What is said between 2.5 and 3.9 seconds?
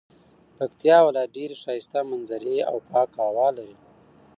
او پاکه هوا لري